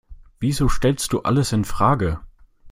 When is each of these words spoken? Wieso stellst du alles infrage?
Wieso 0.39 0.67
stellst 0.67 1.13
du 1.13 1.21
alles 1.21 1.51
infrage? 1.51 2.21